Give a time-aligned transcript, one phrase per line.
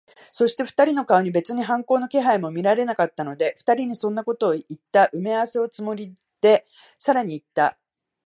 [0.31, 6.65] そして、二人の顔に別に反抗の気配も見られなかったので、二人にそんなことをいった埋合せをするつもりで、
[6.97, 7.77] さらにいった。